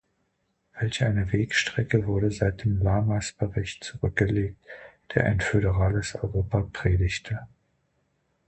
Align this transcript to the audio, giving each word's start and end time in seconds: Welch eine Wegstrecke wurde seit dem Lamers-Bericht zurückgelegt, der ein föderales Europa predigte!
Welch 0.79 1.03
eine 1.03 1.31
Wegstrecke 1.31 2.07
wurde 2.07 2.31
seit 2.31 2.63
dem 2.63 2.81
Lamers-Bericht 2.81 3.83
zurückgelegt, 3.83 4.57
der 5.13 5.25
ein 5.25 5.39
föderales 5.41 6.15
Europa 6.15 6.67
predigte! 6.73 7.47